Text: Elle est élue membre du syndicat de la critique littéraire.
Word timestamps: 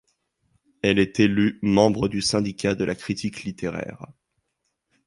Elle 0.81 0.97
est 0.97 1.19
élue 1.19 1.59
membre 1.61 2.07
du 2.07 2.23
syndicat 2.23 2.73
de 2.73 2.83
la 2.83 2.95
critique 2.95 3.43
littéraire. 3.43 4.07